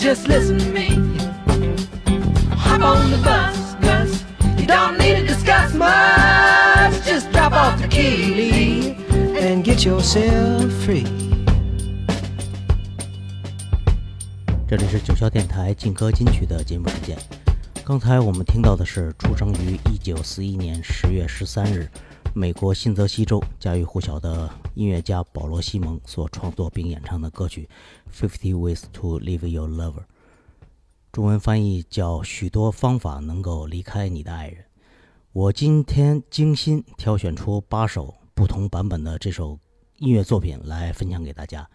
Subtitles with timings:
[0.00, 0.88] Just listen to me.
[2.56, 4.24] Hop on the bus, Gus.
[4.58, 7.04] You don't need to discuss much.
[7.04, 8.96] Just drop off the key
[9.38, 11.04] and get yourself free.
[14.66, 17.14] 这里是九霄电台劲歌金曲的节目时间。
[17.84, 21.86] 刚才我们听到的是出生于一九四一年十月十三日，
[22.32, 27.68] 美国新泽西州家喻户晓的音乐家保罗·西蒙所创作并演唱的歌曲
[28.28, 29.92] 《Fifty Ways to Leave Your Lover》，
[31.10, 34.62] 中文翻译叫《许多方法能够离开你的爱人》。
[35.32, 39.58] 我今天精心挑选出八首不同版本的这首
[39.98, 41.68] 音乐作品来分享给大家。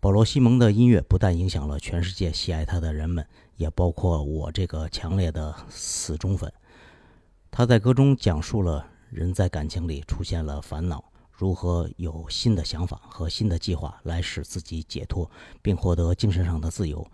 [0.00, 6.50] 保罗·西蒙的音乐不但影响了全世界喜爱他的人们，也包括我这个强烈的死忠粉。
[7.50, 15.30] 他在歌中讲述了人在感情里出现了烦恼，如何有新的想法和新的计划来使自己解脱，
[15.62, 17.06] 并获得精神上的自由，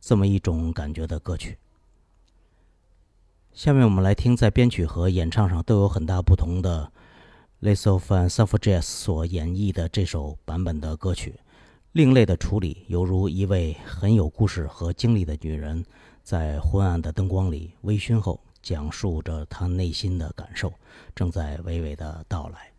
[0.00, 1.58] 这么一种感觉的歌曲。
[3.52, 6.92] 下面我们来听，在编曲和演唱上都有很大不同的
[7.58, 8.74] l e s o f a n s u f f r a g e
[8.74, 11.34] s 所演绎的这首版本的歌曲。
[11.92, 15.84] 另类的处理，犹如一位很有故事和经历的女人，
[16.22, 20.72] 在昏暗的灯光里微醺后，讲述着他内心的感受，
[21.14, 22.69] 正在娓娓的到来。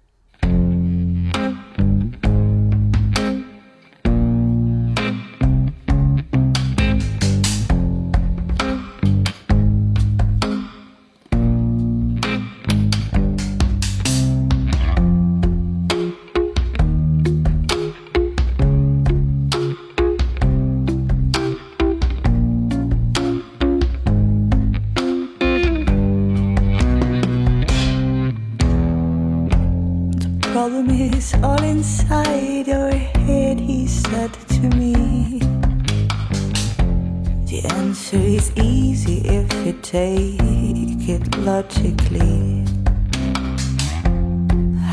[39.91, 42.63] Take it logically.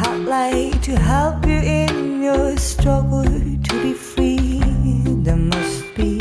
[0.02, 4.60] I'd like to help you in your struggle to be free.
[5.22, 6.18] There must be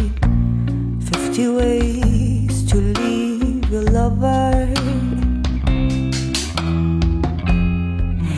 [1.10, 4.68] 50 ways to leave your lover.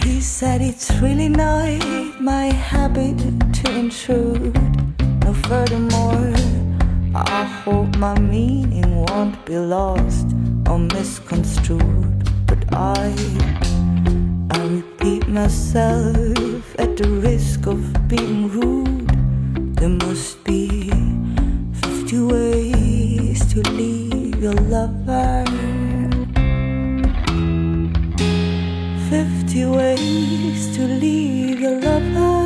[0.05, 1.81] He said it's really not
[2.21, 3.17] my habit
[3.55, 4.55] to intrude.
[5.25, 6.33] No, furthermore,
[7.27, 10.27] I hope my meaning won't be lost
[10.69, 12.23] or misconstrued.
[12.45, 13.13] But I,
[14.51, 19.09] I repeat myself at the risk of being rude.
[19.75, 20.89] There must be
[21.81, 25.45] 50 ways to leave your lover.
[29.09, 32.38] 50 ways to leave your lover.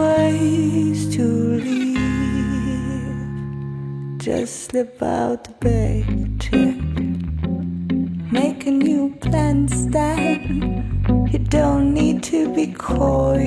[0.00, 1.24] Ways to
[1.66, 2.00] leave.
[4.18, 6.06] Just slip out the back
[6.44, 6.78] check.
[8.32, 11.32] Make a new plan stand.
[11.32, 13.40] You don't need to be coy.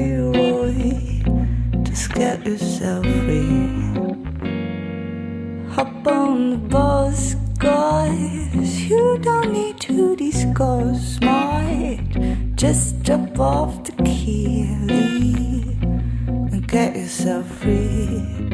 [1.84, 3.70] Just get yourself free.
[5.76, 8.90] Hop on the bus, guys.
[8.90, 12.00] You don't need to discuss smart.
[12.56, 15.73] Just drop off the key
[16.74, 18.53] get yourself free.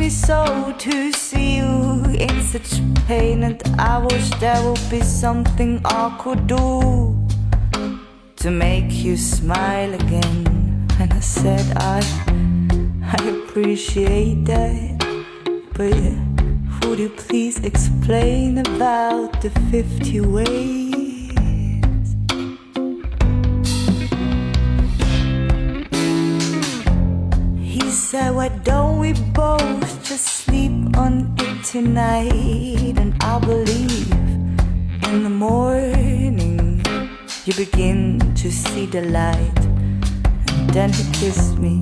[0.00, 5.78] Me so to see you in such pain, and I wish there would be something
[5.84, 7.28] I could do
[8.36, 10.86] to make you smile again.
[10.98, 12.00] And I said I,
[13.14, 15.04] I appreciate that,
[15.74, 20.90] but would you please explain about the 50 ways?
[27.60, 29.12] He said, Why don't we
[31.70, 32.98] tonight?
[32.98, 34.10] And I believe
[35.08, 36.82] in the morning
[37.44, 39.58] you begin to see the light.
[40.50, 41.80] And then he kissed me,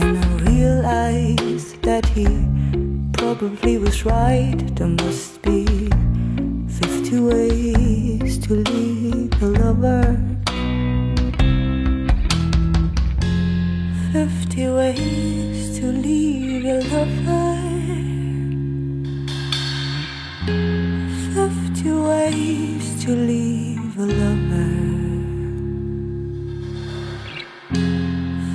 [0.00, 2.26] and I realized that he
[3.12, 4.56] probably was right.
[4.76, 5.66] There must be
[6.68, 10.16] 50 ways to leave a lover.
[14.12, 17.35] 50 ways to leave your lover.
[21.86, 24.74] 50 ways to leave a lover.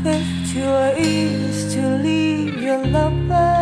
[0.03, 3.55] 50 ways to leave your lover.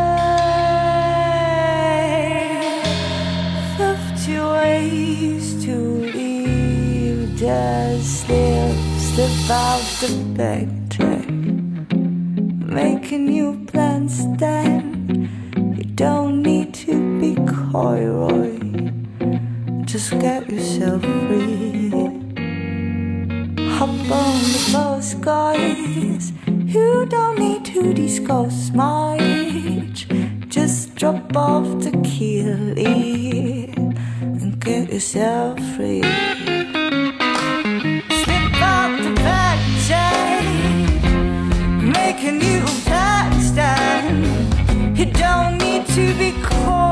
[3.77, 5.75] 50 ways to
[6.15, 7.37] leave.
[7.37, 10.78] Just slip, slip out the back
[20.89, 21.89] yourself free.
[23.77, 26.31] Hop on the bus, guys.
[26.47, 30.07] You don't need to discuss much.
[30.47, 32.41] Just drop off the key
[34.21, 36.01] and get yourself free.
[38.21, 40.45] Slip out the back, Jay
[41.81, 42.65] make a new
[43.49, 44.97] stand.
[44.97, 46.88] You don't need to be coy,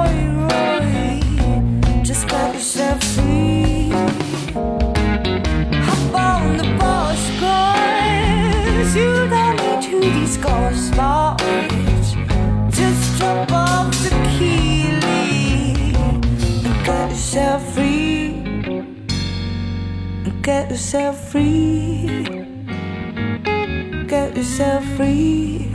[20.78, 22.24] yourself free
[24.08, 25.66] get yourself free.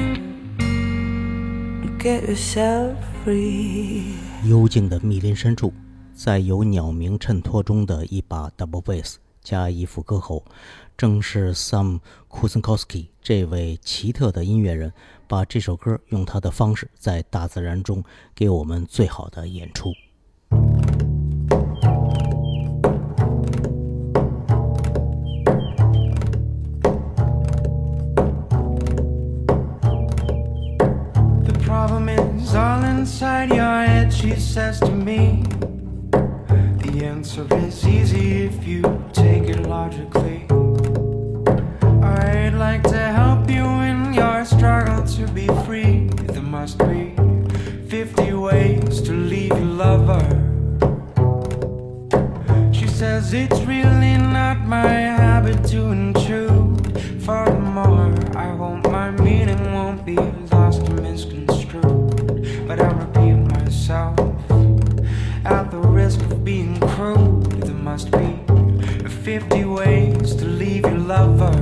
[1.99, 2.95] Get yourself
[3.25, 4.15] free.
[4.45, 5.73] 幽静的密林深处，
[6.15, 10.45] 在有鸟鸣衬托中的一把 double bass 加一副歌喉，
[10.97, 11.99] 正是 Sam
[12.31, 14.93] Kusinkowski 这位奇特的音乐人
[15.27, 18.05] 把这首歌用他的方式在大自然中
[18.37, 19.93] 给我们最好的演出。
[33.23, 35.45] Inside your head, she says to me.
[36.83, 40.47] The answer is easy if you take it logically.
[42.03, 46.09] I'd like to help you in your struggle to be free.
[46.33, 47.15] There must be
[47.89, 50.27] 50 ways to leave your lover.
[52.73, 54.91] She says it's really not my
[55.23, 57.01] habit to intrude.
[57.23, 61.42] Furthermore, I hope my meaning won't be lost or misconstrued.
[63.73, 64.19] Myself
[65.47, 67.51] at the risk of being crude.
[67.63, 68.39] There must be
[69.09, 71.55] 50 ways to leave your lover.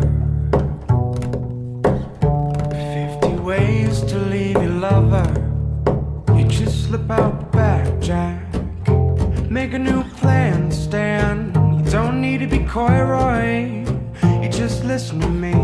[2.73, 5.25] 50 ways to leave your lover.
[6.37, 8.43] You just slip out back, Jack.
[9.49, 11.53] Make a new plan, Stan.
[11.79, 13.85] You don't need to be coy, Roy.
[14.43, 15.55] You just listen to me.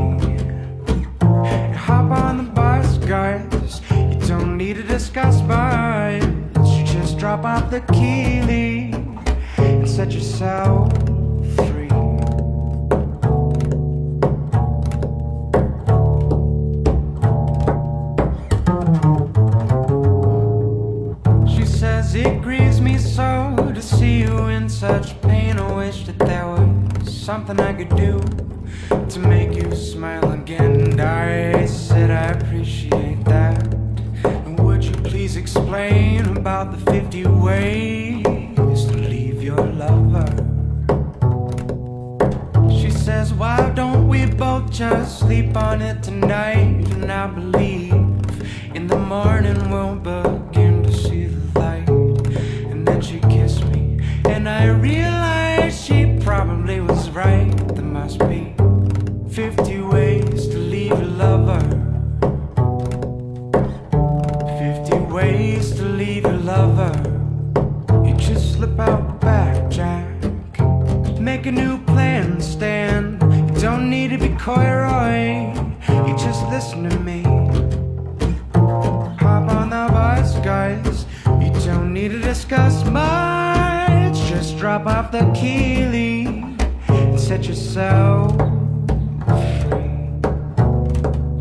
[0.94, 3.82] You hop on the bus, guys.
[3.90, 6.35] You don't need to discuss much.
[7.26, 8.92] Drop off the key
[9.59, 10.92] and set yourself
[11.56, 11.88] free.
[21.52, 25.59] She says it grieves me so to see you in such pain.
[25.59, 28.21] I wish that there was something I could do
[29.09, 30.92] to make you smile again.
[30.92, 33.75] And I said I appreciate that.
[34.23, 38.22] And would you please explain about the 50 ways
[38.86, 40.30] to leave your lover?
[42.70, 46.86] She says, Why don't we both just sleep on it tonight?
[46.92, 47.94] And I believe
[48.76, 50.35] in the morning we'll begin
[74.46, 75.52] coy.
[76.06, 77.22] You just listen to me.
[79.24, 81.04] Hop on the bus, guys.
[81.42, 84.16] You don't need to discuss much.
[84.30, 86.26] Just drop off the key
[86.88, 88.30] and set yourself
[89.66, 89.90] free.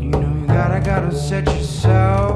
[0.02, 2.35] You know you gotta, gotta set yourself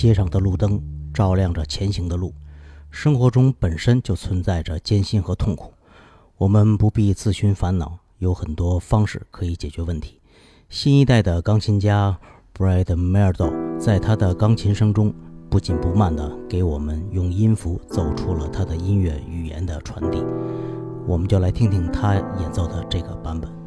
[0.00, 2.32] 街上的路灯照亮着前行的路。
[2.90, 5.74] 生活中本身就存在着艰辛和痛苦，
[6.38, 10.18] 我们不必自寻烦恼，有很多方式可以解决问题。
[10.70, 12.18] 新一代的钢琴家
[12.56, 15.14] Brad Mehldau 在他的钢琴声中
[15.50, 20.24] 不紧不慢地给我们用音符奏出了他的音乐语言的传递。
[21.06, 23.59] 我们就来听听他演奏的这个版本。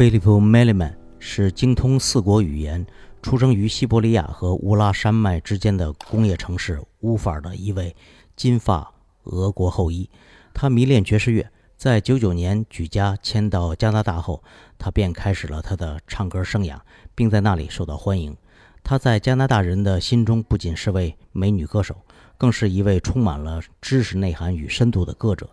[0.00, 2.86] Philip Meliman 是精通四国语言，
[3.20, 7.94] 出生于西伯利亚和乌拉山脉之间的工业城市乌法尔的一位
[8.34, 10.08] 金发俄国后裔。
[10.54, 14.42] 他迷恋爵士乐，在九九年举家迁到加拿大后，
[14.78, 16.78] 他便开始了他的唱歌生涯，
[17.14, 18.34] 并在那里受到欢迎。
[18.82, 21.94] 他在加拿大人的心中不仅是位美女歌手，
[22.38, 25.50] 更是一位充满了知识内涵与深度的歌者。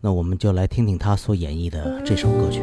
[0.00, 2.62] 那我们就来听听他所演绎的这首歌曲。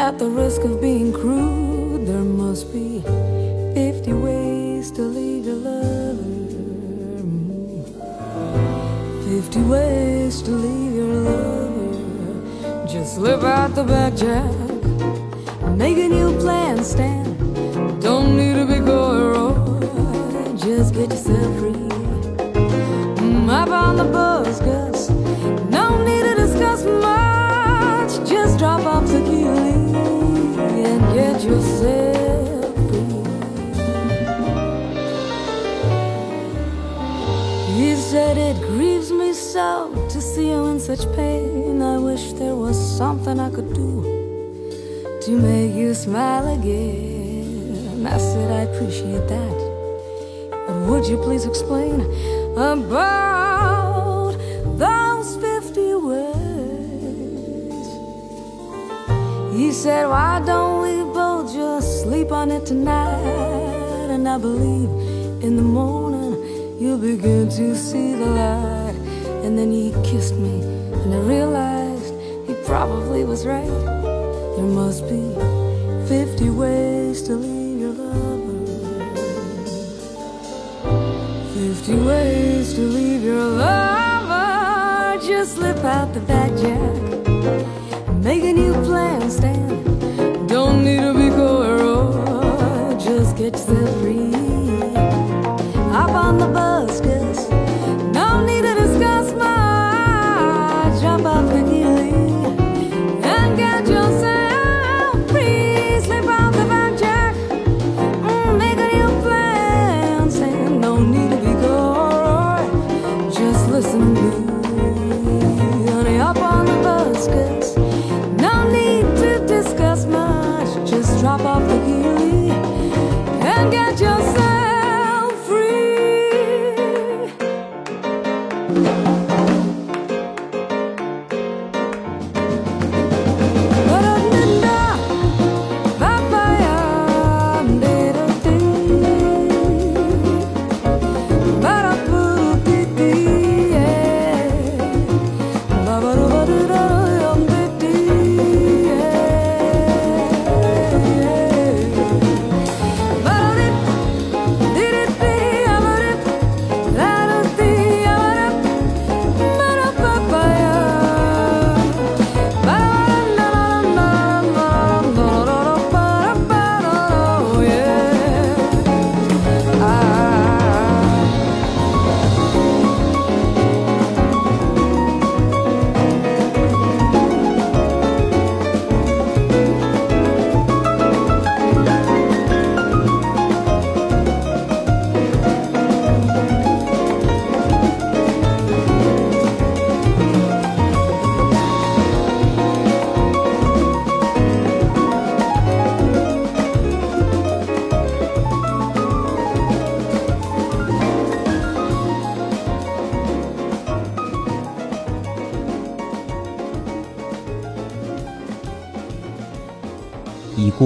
[0.00, 2.06] at the risk of being crude.
[2.06, 3.02] There must be
[3.74, 6.24] 50 ways to leave your lover.
[9.28, 12.86] 50 ways to leave your lover.
[12.86, 14.50] Just slip out the back, Jack.
[15.76, 17.24] Make a new plan, Stan.
[18.00, 19.52] Don't need to be coy,
[20.56, 21.76] Just get yourself free.
[23.50, 25.10] Up on the bus, Gus.
[25.76, 28.12] No need to discuss much.
[28.26, 29.59] Just drop off the key
[31.14, 33.24] get yourself free.
[37.74, 41.82] He said it grieves me so to see you in such pain.
[41.82, 44.02] I wish there was something I could do
[45.22, 48.06] to make you smile again.
[48.06, 49.56] I said I appreciate that.
[50.66, 52.00] But would you please explain
[52.56, 54.34] about
[54.78, 56.40] those 50 words?
[59.54, 60.79] He said, Why don't
[62.30, 64.08] sleep on it tonight?
[64.14, 64.88] And I believe
[65.42, 66.34] in the morning
[66.78, 68.94] you'll begin to see the light.
[69.44, 70.60] And then he kissed me,
[71.02, 72.14] and I realized
[72.46, 73.76] he probably was right.
[74.56, 75.22] There must be
[76.06, 78.58] 50 ways to leave your lover.
[81.54, 85.18] 50 ways to leave your lover.
[85.26, 86.94] Just slip out the back, Jack.
[88.22, 89.89] Make a new plan, Stan.
[93.52, 94.39] Yourself free.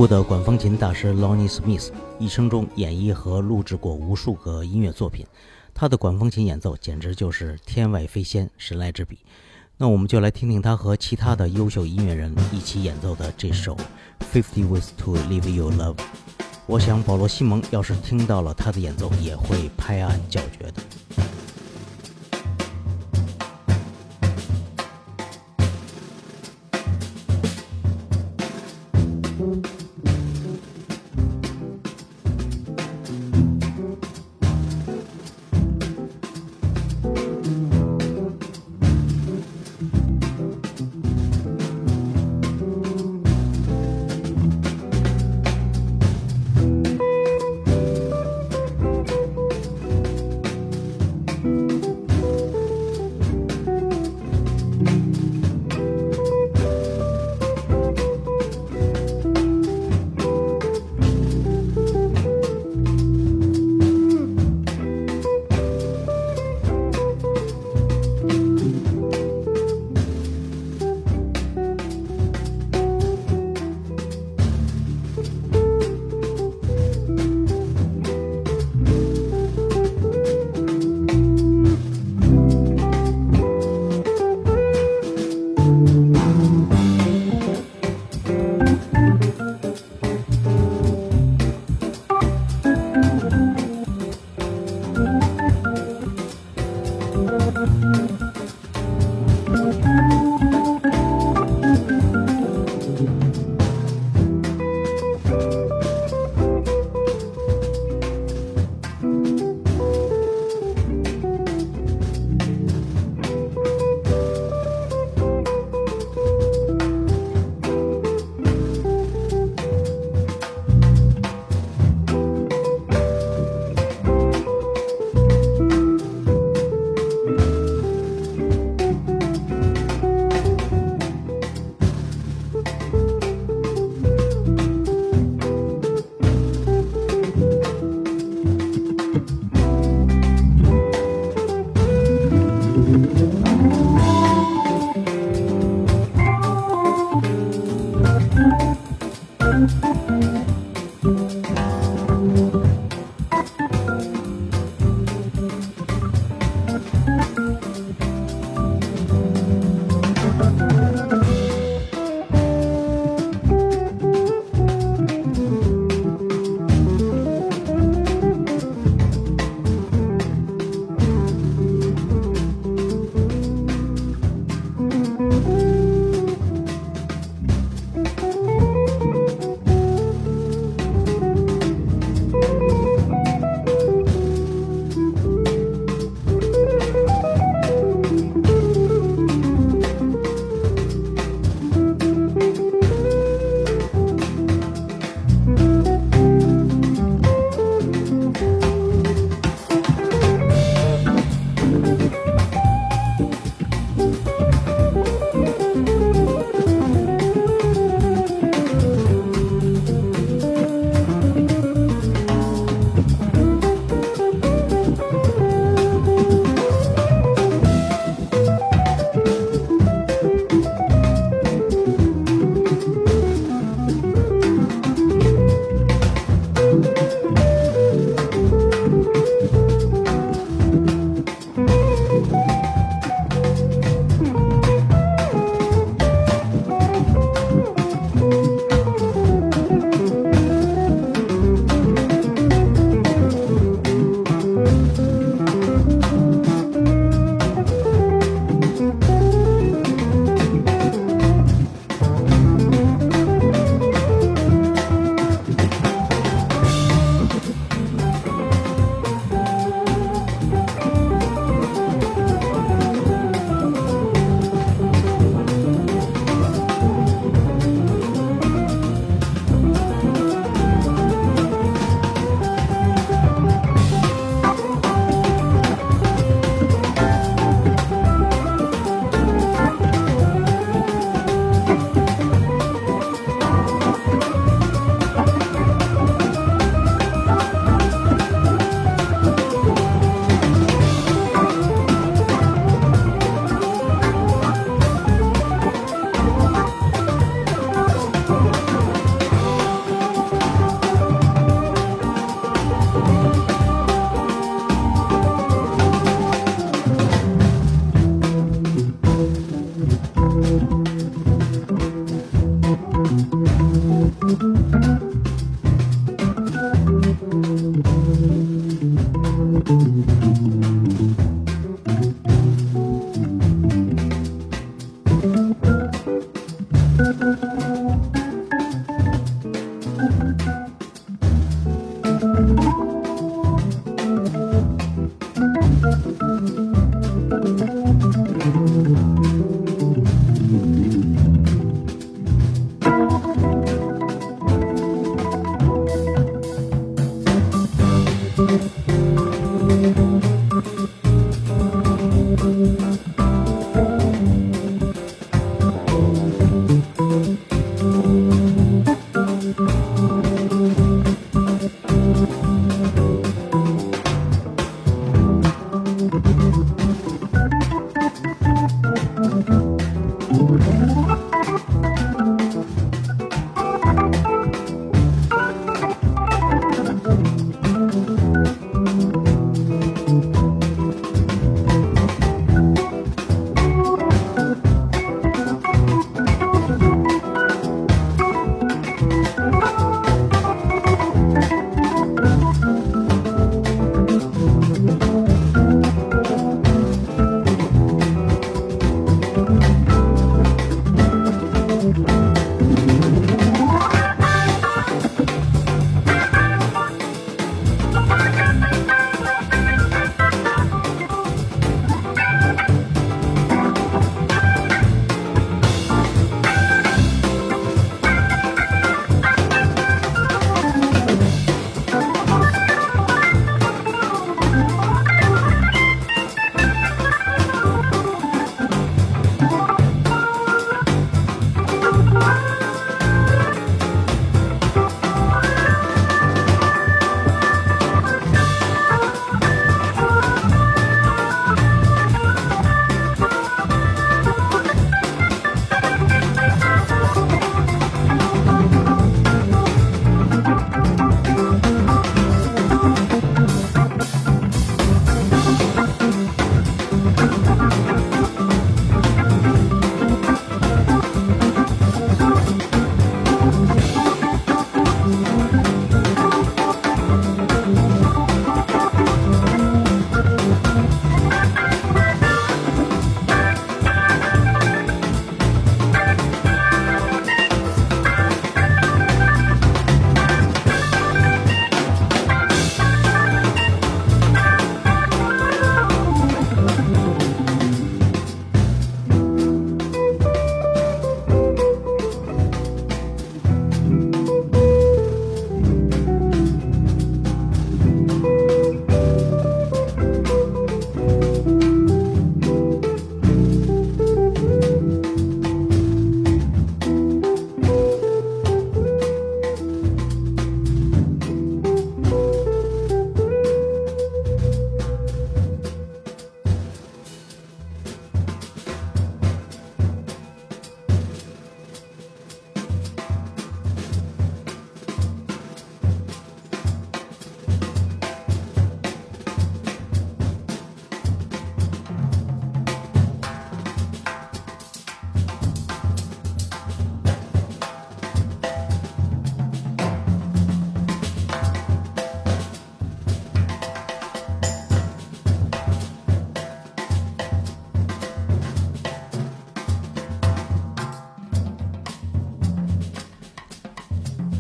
[0.09, 5.27] 的管风琴大师 Lonnie Smith 一生中演绎和录制过无数个音乐作品，
[5.73, 9.19] 他的管风琴演奏简直就是天外飞仙，神来之笔。
[9.77, 13.77] 那我们就来听听他和其他的优秀音乐人一起演奏的这首
[14.33, 15.97] 《Fifty Ways to Live Your Love》。
[16.67, 20.83] 我想保罗·西蒙要是听到了他的演奏，也会拍案叫绝的。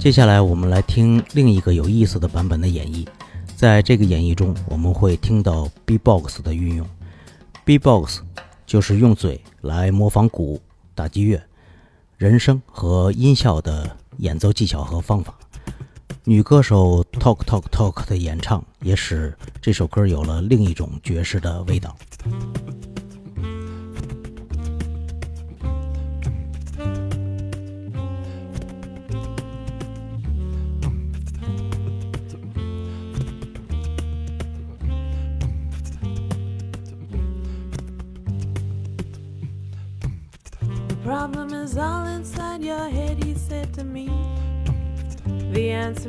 [0.04, 3.08] 接下来我们来听另一个有意思的版本的演绎。
[3.56, 6.86] 在这个演绎中，我们会听到 B-box 的运用。
[7.64, 8.20] B-box
[8.66, 10.60] 就是用嘴来模仿鼓、
[10.94, 11.42] 打击乐、
[12.18, 15.34] 人声和音效的演奏技巧和方法。
[16.24, 21.96] 女歌手 Talk Talk Talk 的演唱也使这首歌有了另一种爵士的味道。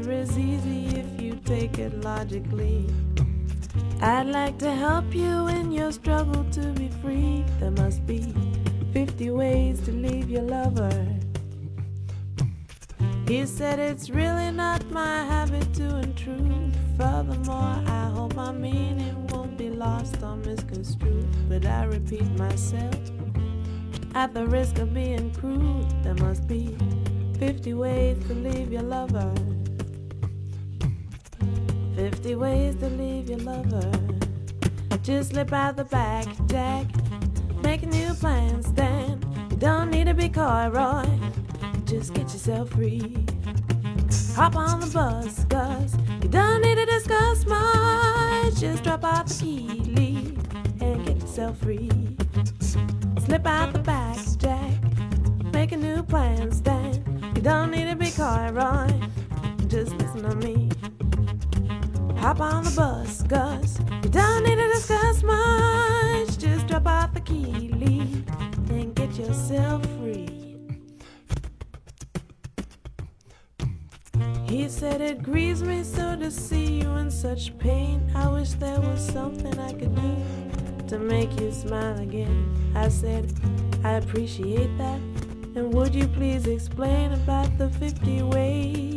[0.06, 2.88] Answer is easy if you take it logically.
[4.02, 7.44] I'd like to help you in your struggle to be free.
[7.60, 8.34] There must be
[8.94, 11.08] 50 ways to leave your lover.
[13.28, 16.76] He said it's really not my habit to intrude.
[16.98, 21.28] Furthermore, I hope my meaning won't be lost or misconstrued.
[21.50, 22.96] But I repeat myself.
[24.14, 26.78] At the risk of being crude, there must be
[27.40, 29.34] 50 ways to leave your lover.
[31.96, 33.90] 50 ways to leave your lover.
[35.02, 36.88] Just slip out the back, Jack.
[37.64, 39.24] Make a new plan, Stan.
[39.50, 41.06] You don't need to be coy, Roy.
[41.86, 43.26] Just get yourself free.
[44.36, 48.56] Hop on the bus, cause you don't need to discuss much.
[48.60, 50.38] Just drop out the key, leave,
[50.82, 51.90] and get yourself free.
[53.26, 54.74] Slip out the back, Jack.
[55.54, 57.32] Make a new plan, Stan.
[57.36, 58.90] You don't need to be coy, Roy.
[59.68, 60.70] Just listen to me.
[62.26, 63.80] Hop on the bus, Gus.
[64.04, 66.40] you don't need to discuss much.
[66.40, 68.28] Just drop off the key, leave,
[68.72, 70.58] and get yourself free.
[74.46, 78.12] He said it grieves me so to see you in such pain.
[78.16, 82.74] I wish there was something I could do to make you smile again.
[82.76, 83.32] I said,
[83.84, 85.00] I appreciate that.
[85.56, 88.95] And would you please explain about the 50 ways?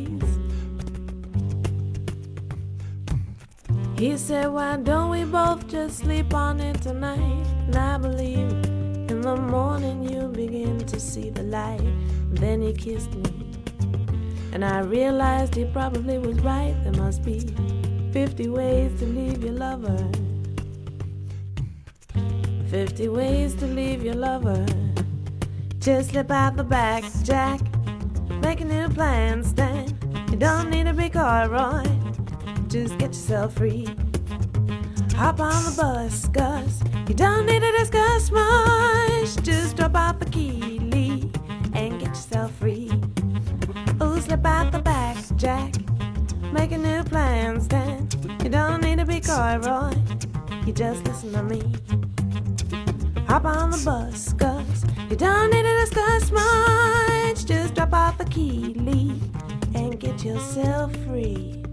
[3.99, 7.45] He said, Why don't we both just sleep on it tonight?
[7.67, 8.49] And I believe
[9.11, 11.83] in the morning you'll begin to see the light.
[12.31, 13.51] then he kissed me.
[14.53, 16.77] And I realized he probably was right.
[16.85, 17.41] There must be
[18.13, 20.09] 50 ways to leave your lover.
[22.71, 24.65] 50 ways to leave your lover.
[25.81, 27.61] Just slip out the back, Jack.
[28.43, 29.99] Make a new plan, Stan.
[30.31, 31.98] You don't need a big coy, Roy.
[32.69, 33.87] Just get yourself free.
[35.17, 36.83] Hop on the bus, Gus.
[37.09, 39.43] You don't need to discuss much.
[39.43, 41.31] Just drop off the key, Lee,
[41.73, 42.91] and get yourself free.
[44.03, 45.77] Oh, slip out the back, Jack.
[46.53, 48.07] Make a new plan, Stan.
[48.45, 49.95] You don't need to be coy, Roy.
[50.67, 51.63] You just listen to me.
[53.29, 54.85] Hop on the bus, Gus.
[55.09, 57.47] You don't need to discuss much.
[57.47, 59.19] Just drop off the key, Lee,
[59.75, 61.65] and get yourself free.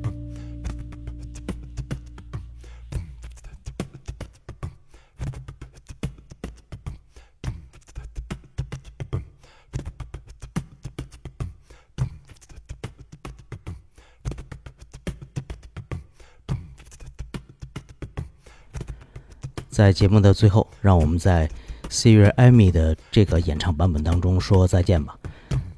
[19.76, 21.50] 在节目的最后，让我们在
[21.90, 25.20] Siri Amy 的这个演唱版本当中说再见吧。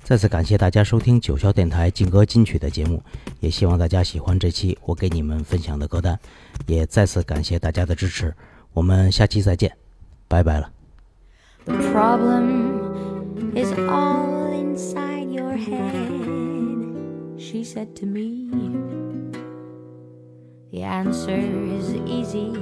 [0.04, 3.02] 再次感谢大家收听九霄电台劲歌金曲的节目，
[3.39, 6.20] 也希望大家喜欢这期我给你们分享的歌单，
[6.68, 8.32] 也再次感谢大家的支持。
[8.72, 9.76] 我们下期再见，
[10.28, 10.72] 拜拜了。
[11.66, 18.52] The problem is all inside your head, she said to me.
[20.70, 22.54] The answer is easy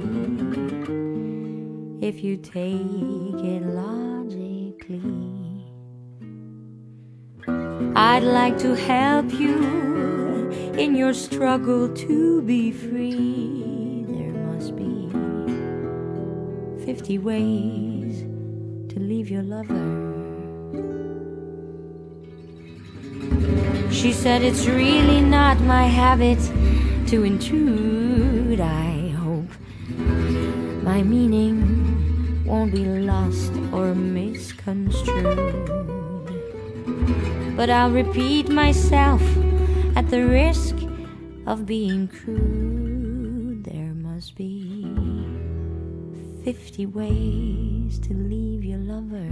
[2.00, 5.16] if you take it logically.
[7.96, 14.04] I'd like to help you in your struggle to be free.
[14.08, 15.08] There must be
[16.84, 18.20] 50 ways
[18.92, 20.06] to leave your lover.
[23.90, 26.38] She said it's really not my habit
[27.08, 28.60] to intrude.
[28.60, 29.48] I hope
[30.82, 31.65] my meaning
[32.46, 35.66] won't be lost or misconstrued.
[37.56, 39.22] But I'll repeat myself
[39.96, 40.76] at the risk
[41.46, 43.64] of being crude.
[43.64, 44.84] There must be
[46.44, 49.26] 50 ways to leave your lover.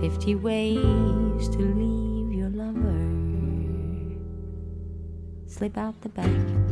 [0.00, 2.98] 50 ways to leave your lover.
[5.46, 6.30] Slip out the back,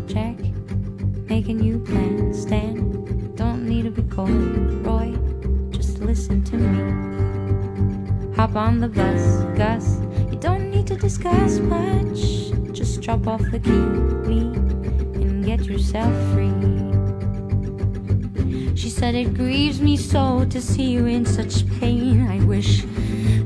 [0.08, 0.38] check.
[1.30, 3.36] A new plan, stand.
[3.36, 4.32] Don't need to be coy,
[4.82, 5.14] Roy.
[5.70, 8.34] Just listen to me.
[8.34, 10.00] Hop on the bus, Gus.
[10.32, 12.50] You don't need to discuss much.
[12.72, 13.70] Just drop off the key,
[14.26, 14.56] leave
[15.20, 16.48] and get yourself free.
[18.74, 22.26] She said, It grieves me so to see you in such pain.
[22.26, 22.84] I wish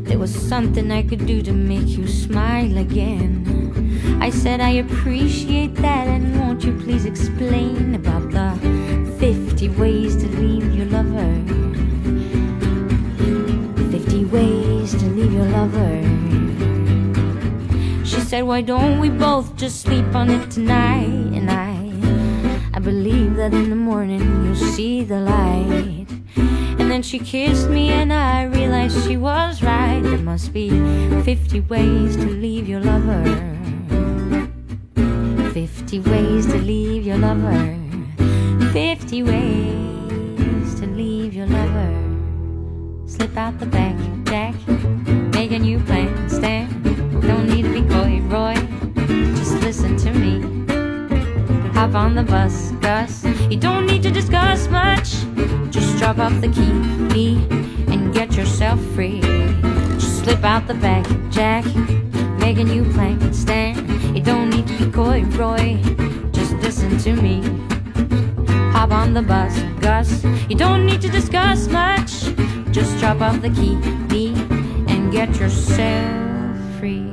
[0.06, 3.91] there was something I could do to make you smile again.
[4.22, 10.28] I said, I appreciate that, and won't you please explain about the 50 ways to
[10.28, 11.26] leave your lover?
[13.90, 16.02] 50 ways to leave your lover.
[18.04, 21.32] She said, Why don't we both just sleep on it tonight?
[21.34, 26.06] And I, I believe that in the morning you'll see the light.
[26.36, 30.00] And then she kissed me, and I realized she was right.
[30.00, 30.70] There must be
[31.24, 33.61] 50 ways to leave your lover.
[35.92, 37.76] 50 ways to leave your lover.
[38.72, 41.92] 50 ways to leave your lover.
[43.06, 44.54] Slip out the back, Jack.
[45.34, 46.66] Make a new plan, Stan.
[47.20, 48.54] Don't need to be coy, Roy.
[49.36, 50.40] Just listen to me.
[51.74, 53.26] Hop on the bus, Gus.
[53.50, 55.10] You don't need to discuss much.
[55.70, 56.72] Just drop off the key,
[57.12, 57.36] me,
[57.92, 59.20] and get yourself free.
[60.00, 61.66] Just slip out the back, Jack.
[62.52, 64.14] Make a new plan, Stan.
[64.14, 65.80] You don't need to be coy, Roy.
[66.32, 67.40] Just listen to me.
[68.72, 70.22] Hop on the bus, Gus.
[70.50, 72.10] You don't need to discuss much.
[72.70, 73.76] Just drop off the key,
[74.12, 74.34] me,
[74.86, 77.11] and get yourself free.